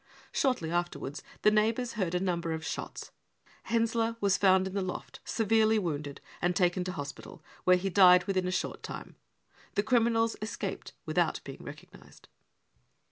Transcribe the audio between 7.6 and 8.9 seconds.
where he died within a short